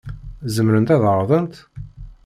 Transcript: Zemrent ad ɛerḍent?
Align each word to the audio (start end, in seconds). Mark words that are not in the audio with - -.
Zemrent 0.53 0.93
ad 0.95 1.01
ɛerḍent? 1.11 1.55